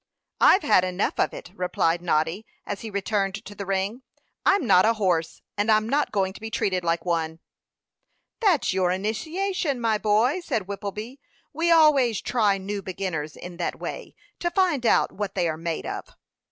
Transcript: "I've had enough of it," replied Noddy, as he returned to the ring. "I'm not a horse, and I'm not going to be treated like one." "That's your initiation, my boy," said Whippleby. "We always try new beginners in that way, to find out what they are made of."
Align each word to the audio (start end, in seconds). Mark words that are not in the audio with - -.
"I've 0.39 0.63
had 0.63 0.83
enough 0.83 1.19
of 1.19 1.31
it," 1.31 1.51
replied 1.53 2.01
Noddy, 2.01 2.43
as 2.65 2.81
he 2.81 2.89
returned 2.89 3.35
to 3.45 3.53
the 3.53 3.67
ring. 3.67 4.01
"I'm 4.47 4.65
not 4.65 4.83
a 4.83 4.93
horse, 4.95 5.43
and 5.55 5.71
I'm 5.71 5.87
not 5.87 6.11
going 6.11 6.33
to 6.33 6.41
be 6.41 6.49
treated 6.49 6.83
like 6.83 7.05
one." 7.05 7.37
"That's 8.39 8.73
your 8.73 8.89
initiation, 8.89 9.79
my 9.79 9.99
boy," 9.99 10.39
said 10.39 10.63
Whippleby. 10.63 11.19
"We 11.53 11.69
always 11.69 12.19
try 12.19 12.57
new 12.57 12.81
beginners 12.81 13.35
in 13.35 13.57
that 13.57 13.77
way, 13.77 14.15
to 14.39 14.49
find 14.49 14.87
out 14.87 15.11
what 15.11 15.35
they 15.35 15.47
are 15.47 15.55
made 15.55 15.85
of." 15.85 16.09